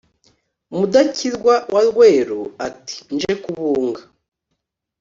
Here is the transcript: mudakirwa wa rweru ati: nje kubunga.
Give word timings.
mudakirwa 0.73 1.53
wa 1.73 1.81
rweru 1.89 2.41
ati: 2.67 2.95
nje 3.13 3.33
kubunga. 3.43 4.01